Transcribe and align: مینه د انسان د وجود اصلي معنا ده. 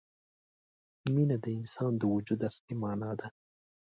مینه 1.13 1.37
د 1.43 1.45
انسان 1.59 1.91
د 1.97 2.03
وجود 2.13 2.39
اصلي 2.49 2.75
معنا 2.81 3.11
ده. 3.19 3.27